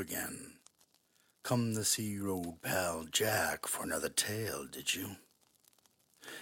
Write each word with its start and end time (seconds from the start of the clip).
again. 0.00 0.54
Come 1.42 1.74
see 1.84 2.10
your 2.10 2.28
old 2.28 2.62
pal 2.62 3.06
Jack 3.10 3.66
for 3.66 3.84
another 3.84 4.08
tale, 4.08 4.64
did 4.70 4.94
you? 4.94 5.16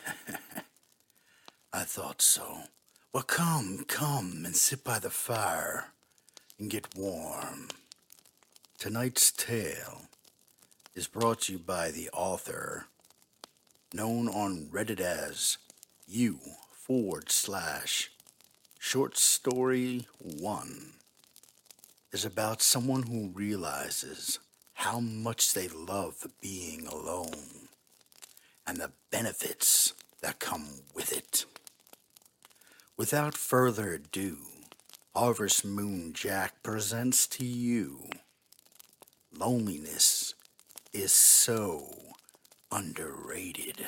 I 1.72 1.82
thought 1.82 2.22
so. 2.22 2.64
Well, 3.12 3.22
come, 3.22 3.84
come 3.88 4.42
and 4.44 4.56
sit 4.56 4.84
by 4.84 4.98
the 4.98 5.10
fire 5.10 5.92
and 6.58 6.70
get 6.70 6.96
warm. 6.96 7.68
Tonight's 8.78 9.30
tale 9.30 10.02
is 10.94 11.06
brought 11.06 11.42
to 11.42 11.52
you 11.52 11.58
by 11.58 11.90
the 11.90 12.10
author, 12.10 12.86
known 13.92 14.28
on 14.28 14.68
Reddit 14.70 15.00
as 15.00 15.58
u 16.06 16.38
forward 16.72 17.30
slash 17.30 18.10
short 18.78 19.16
story 19.16 20.06
one, 20.18 20.92
is 22.12 22.24
about 22.24 22.62
someone 22.62 23.02
who 23.02 23.30
realizes 23.34 24.38
how 24.72 25.00
much 25.00 25.52
they 25.52 25.68
love 25.68 26.26
being 26.40 26.86
alone 26.86 27.68
and 28.66 28.78
the 28.78 28.92
benefits 29.10 29.92
that 30.22 30.38
come 30.38 30.66
with 30.94 31.12
it. 31.12 31.44
Without 32.96 33.34
further 33.34 33.94
ado, 33.94 34.38
Harvest 35.14 35.64
Moon 35.64 36.12
Jack 36.12 36.62
presents 36.62 37.26
to 37.26 37.44
you 37.44 38.08
Loneliness 39.36 40.34
is 40.92 41.12
so 41.12 41.86
underrated. 42.72 43.84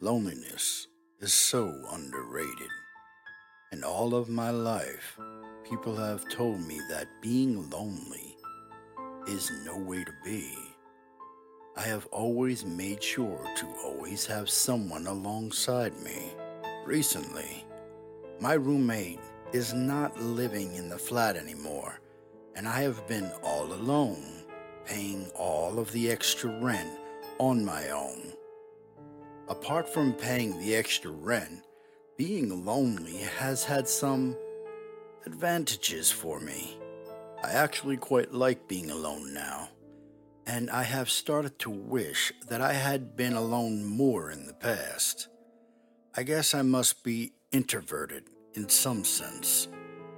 Loneliness 0.00 0.86
is 1.20 1.32
so 1.32 1.72
underrated. 1.90 2.68
In 3.70 3.84
all 3.84 4.14
of 4.14 4.30
my 4.30 4.48
life, 4.48 5.18
people 5.62 5.94
have 5.94 6.26
told 6.30 6.58
me 6.66 6.80
that 6.88 7.20
being 7.20 7.68
lonely 7.68 8.34
is 9.26 9.52
no 9.66 9.76
way 9.76 10.02
to 10.04 10.12
be. 10.24 10.50
I 11.76 11.82
have 11.82 12.06
always 12.06 12.64
made 12.64 13.02
sure 13.02 13.46
to 13.56 13.66
always 13.84 14.24
have 14.24 14.48
someone 14.48 15.06
alongside 15.06 15.92
me. 16.00 16.32
Recently, 16.86 17.66
my 18.40 18.54
roommate 18.54 19.20
is 19.52 19.74
not 19.74 20.18
living 20.18 20.74
in 20.74 20.88
the 20.88 20.96
flat 20.96 21.36
anymore, 21.36 22.00
and 22.56 22.66
I 22.66 22.80
have 22.80 23.06
been 23.06 23.30
all 23.42 23.70
alone, 23.70 24.44
paying 24.86 25.30
all 25.36 25.78
of 25.78 25.92
the 25.92 26.10
extra 26.10 26.58
rent 26.58 26.98
on 27.38 27.62
my 27.66 27.90
own. 27.90 28.32
Apart 29.48 29.92
from 29.92 30.14
paying 30.14 30.58
the 30.58 30.74
extra 30.74 31.10
rent, 31.10 31.64
being 32.18 32.64
lonely 32.64 33.18
has 33.38 33.62
had 33.62 33.88
some 33.88 34.36
advantages 35.24 36.10
for 36.10 36.40
me. 36.40 36.76
I 37.44 37.52
actually 37.52 37.96
quite 37.96 38.34
like 38.34 38.66
being 38.66 38.90
alone 38.90 39.32
now, 39.32 39.68
and 40.44 40.68
I 40.68 40.82
have 40.82 41.08
started 41.08 41.60
to 41.60 41.70
wish 41.70 42.32
that 42.48 42.60
I 42.60 42.72
had 42.72 43.16
been 43.16 43.34
alone 43.34 43.84
more 43.84 44.32
in 44.32 44.48
the 44.48 44.52
past. 44.52 45.28
I 46.16 46.24
guess 46.24 46.54
I 46.54 46.62
must 46.62 47.04
be 47.04 47.34
introverted 47.52 48.24
in 48.54 48.68
some 48.68 49.04
sense. 49.04 49.68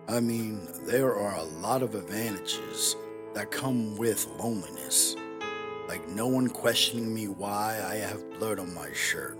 I 0.08 0.20
mean, 0.20 0.66
there 0.86 1.14
are 1.14 1.36
a 1.36 1.44
lot 1.60 1.82
of 1.82 1.94
advantages 1.94 2.96
that 3.34 3.50
come 3.50 3.98
with 3.98 4.26
loneliness 4.38 5.16
like 5.86 6.08
no 6.08 6.28
one 6.28 6.48
questioning 6.48 7.12
me 7.12 7.28
why 7.28 7.78
I 7.84 7.96
have 7.96 8.38
blood 8.38 8.58
on 8.58 8.72
my 8.74 8.90
shirt 8.94 9.36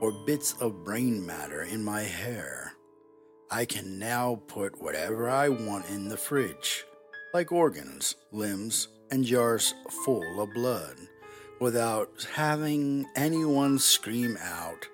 or 0.00 0.12
bits 0.12 0.54
of 0.60 0.84
brain 0.84 1.24
matter 1.24 1.62
in 1.62 1.84
my 1.84 2.02
hair. 2.02 2.72
I 3.50 3.64
can 3.64 3.98
now 3.98 4.42
put 4.48 4.82
whatever 4.82 5.30
I 5.30 5.48
want 5.48 5.88
in 5.88 6.08
the 6.08 6.16
fridge, 6.16 6.84
like 7.32 7.52
organs, 7.52 8.16
limbs, 8.32 8.88
and 9.10 9.24
jars 9.24 9.74
full 10.04 10.40
of 10.40 10.52
blood, 10.52 10.96
without 11.60 12.26
having 12.34 13.06
anyone 13.14 13.78
scream 13.78 14.36
out, 14.42 14.88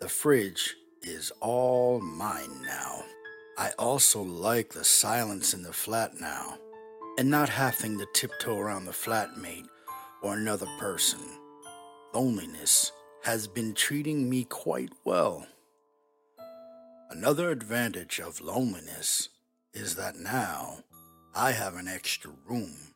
The 0.00 0.08
fridge 0.08 0.76
is 1.02 1.32
all 1.40 2.00
mine 2.00 2.62
now. 2.66 3.04
I 3.56 3.70
also 3.78 4.20
like 4.20 4.74
the 4.74 4.84
silence 4.84 5.54
in 5.54 5.62
the 5.62 5.72
flat 5.72 6.20
now, 6.20 6.58
and 7.18 7.30
not 7.30 7.48
having 7.48 7.98
to 7.98 8.06
tiptoe 8.12 8.58
around 8.58 8.84
the 8.84 8.92
flatmate 8.92 9.68
or 10.22 10.34
another 10.34 10.66
person. 10.78 11.20
Loneliness 12.12 12.92
has 13.26 13.48
been 13.48 13.74
treating 13.74 14.30
me 14.30 14.44
quite 14.44 14.92
well. 15.04 15.44
Another 17.10 17.50
advantage 17.50 18.20
of 18.20 18.40
loneliness 18.40 19.30
is 19.74 19.96
that 19.96 20.14
now 20.14 20.78
I 21.34 21.50
have 21.50 21.74
an 21.74 21.88
extra 21.88 22.30
room, 22.48 22.94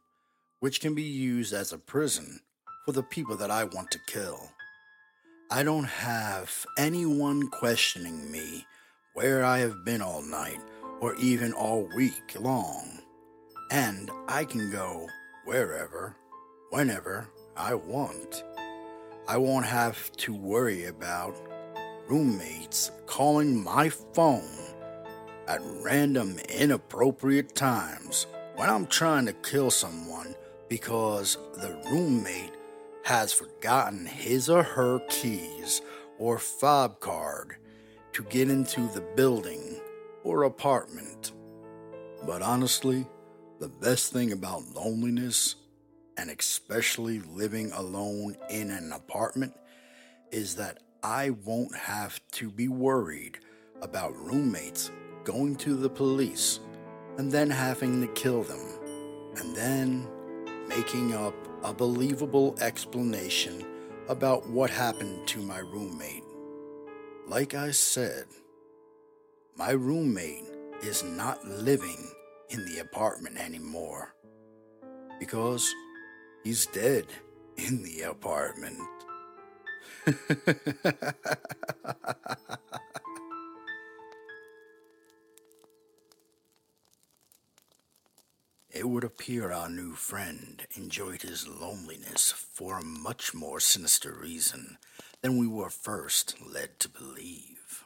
which 0.60 0.80
can 0.80 0.94
be 0.94 1.02
used 1.02 1.52
as 1.52 1.72
a 1.72 1.78
prison 1.78 2.38
for 2.86 2.92
the 2.92 3.02
people 3.02 3.36
that 3.38 3.50
I 3.50 3.64
want 3.64 3.90
to 3.90 3.98
kill. 4.06 4.52
I 5.50 5.64
don't 5.64 5.88
have 5.88 6.64
anyone 6.78 7.48
questioning 7.48 8.30
me 8.30 8.64
where 9.14 9.44
I 9.44 9.58
have 9.58 9.84
been 9.84 10.00
all 10.00 10.22
night 10.22 10.60
or 11.00 11.16
even 11.16 11.52
all 11.54 11.88
week 11.96 12.36
long, 12.38 13.00
and 13.72 14.12
I 14.28 14.44
can 14.44 14.70
go 14.70 15.08
wherever 15.44 16.14
whenever 16.70 17.26
I 17.56 17.74
want. 17.74 18.44
I 19.28 19.36
won't 19.36 19.66
have 19.66 20.10
to 20.18 20.34
worry 20.34 20.86
about 20.86 21.36
roommates 22.08 22.90
calling 23.06 23.62
my 23.62 23.88
phone 23.88 24.48
at 25.46 25.60
random 25.82 26.38
inappropriate 26.48 27.54
times 27.54 28.26
when 28.56 28.68
I'm 28.68 28.86
trying 28.86 29.26
to 29.26 29.32
kill 29.32 29.70
someone 29.70 30.34
because 30.68 31.38
the 31.54 31.80
roommate 31.90 32.52
has 33.04 33.32
forgotten 33.32 34.06
his 34.06 34.48
or 34.48 34.62
her 34.62 35.00
keys 35.08 35.82
or 36.18 36.38
fob 36.38 37.00
card 37.00 37.56
to 38.12 38.22
get 38.24 38.50
into 38.50 38.82
the 38.88 39.04
building 39.16 39.80
or 40.24 40.44
apartment. 40.44 41.32
But 42.26 42.42
honestly, 42.42 43.06
the 43.58 43.68
best 43.68 44.12
thing 44.12 44.32
about 44.32 44.68
loneliness 44.74 45.56
and 46.20 46.30
especially 46.38 47.20
living 47.20 47.72
alone 47.72 48.36
in 48.50 48.70
an 48.70 48.92
apartment, 48.92 49.54
is 50.30 50.54
that 50.56 50.78
I 51.02 51.30
won't 51.30 51.74
have 51.74 52.20
to 52.32 52.50
be 52.50 52.68
worried 52.68 53.38
about 53.80 54.14
roommates 54.16 54.90
going 55.24 55.56
to 55.56 55.74
the 55.74 55.88
police 55.88 56.60
and 57.16 57.32
then 57.32 57.48
having 57.48 58.02
to 58.02 58.06
kill 58.08 58.42
them, 58.42 58.60
and 59.36 59.56
then 59.56 60.06
making 60.68 61.14
up 61.14 61.34
a 61.64 61.72
believable 61.72 62.54
explanation 62.60 63.64
about 64.08 64.46
what 64.46 64.68
happened 64.68 65.26
to 65.28 65.40
my 65.40 65.60
roommate. 65.60 66.24
Like 67.26 67.54
I 67.54 67.70
said, 67.70 68.26
my 69.56 69.70
roommate 69.70 70.44
is 70.82 71.02
not 71.02 71.46
living 71.46 72.10
in 72.50 72.64
the 72.66 72.80
apartment 72.80 73.38
anymore 73.38 74.14
because 75.18 75.72
He's 76.42 76.64
dead 76.66 77.06
in 77.56 77.82
the 77.82 78.02
apartment. 78.02 78.78
it 88.70 88.88
would 88.88 89.04
appear 89.04 89.52
our 89.52 89.68
new 89.68 89.92
friend 89.92 90.66
enjoyed 90.74 91.20
his 91.20 91.46
loneliness 91.46 92.32
for 92.32 92.78
a 92.78 92.84
much 92.84 93.34
more 93.34 93.60
sinister 93.60 94.14
reason 94.18 94.78
than 95.20 95.36
we 95.36 95.46
were 95.46 95.68
first 95.68 96.36
led 96.40 96.78
to 96.78 96.88
believe. 96.88 97.84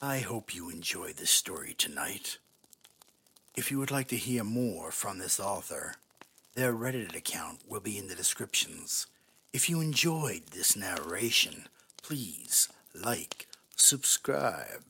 I 0.00 0.20
hope 0.20 0.54
you 0.54 0.70
enjoyed 0.70 1.16
this 1.16 1.30
story 1.30 1.74
tonight. 1.76 2.38
If 3.56 3.72
you 3.72 3.78
would 3.80 3.90
like 3.90 4.08
to 4.08 4.16
hear 4.16 4.44
more 4.44 4.92
from 4.92 5.18
this 5.18 5.40
author, 5.40 5.96
their 6.54 6.74
Reddit 6.74 7.16
account 7.16 7.60
will 7.66 7.80
be 7.80 7.96
in 7.96 8.08
the 8.08 8.14
descriptions. 8.14 9.06
If 9.52 9.70
you 9.70 9.80
enjoyed 9.80 10.48
this 10.48 10.76
narration, 10.76 11.68
please 12.02 12.68
like, 12.94 13.46
subscribe, 13.76 14.84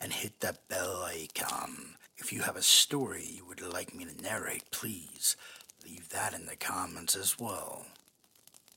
and 0.00 0.12
hit 0.12 0.40
that 0.40 0.68
bell 0.68 1.02
icon. 1.04 1.96
If 2.18 2.32
you 2.32 2.42
have 2.42 2.56
a 2.56 2.62
story 2.62 3.24
you 3.24 3.44
would 3.46 3.60
like 3.60 3.94
me 3.94 4.04
to 4.04 4.22
narrate, 4.22 4.70
please 4.70 5.36
leave 5.84 6.08
that 6.10 6.34
in 6.34 6.46
the 6.46 6.56
comments 6.56 7.16
as 7.16 7.38
well. 7.38 7.86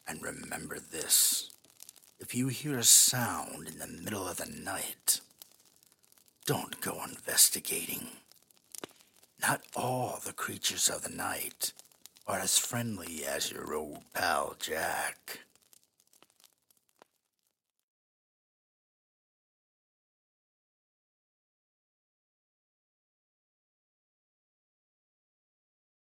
And 0.07 0.21
remember 0.21 0.79
this 0.79 1.51
if 2.19 2.35
you 2.35 2.47
hear 2.49 2.77
a 2.77 2.83
sound 2.83 3.67
in 3.67 3.79
the 3.79 3.87
middle 3.87 4.27
of 4.27 4.37
the 4.37 4.45
night, 4.45 5.21
don't 6.45 6.79
go 6.81 7.01
investigating. 7.03 8.07
Not 9.41 9.61
all 9.75 10.19
the 10.23 10.33
creatures 10.33 10.87
of 10.87 11.01
the 11.01 11.09
night 11.09 11.73
are 12.27 12.39
as 12.39 12.57
friendly 12.57 13.25
as 13.25 13.51
your 13.51 13.73
old 13.73 14.03
pal 14.13 14.55
Jack. 14.59 15.39